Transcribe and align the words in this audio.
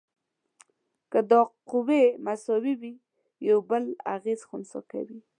که 1.11 1.19
دا 1.31 1.41
قوې 1.69 2.03
مساوي 2.25 2.73
وي 2.81 2.93
یو 3.49 3.57
بل 3.69 3.83
اغیزې 4.15 4.45
خنثی 4.49 4.81
کوي. 4.91 5.19